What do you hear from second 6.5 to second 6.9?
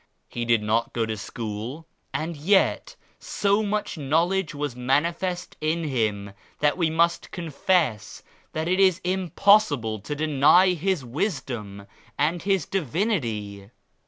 that we